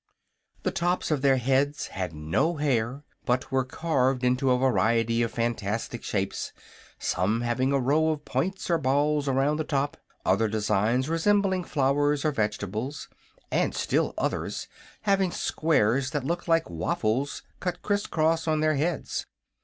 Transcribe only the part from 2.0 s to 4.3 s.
no hair, but were carved